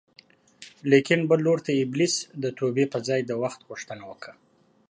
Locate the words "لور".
1.45-1.59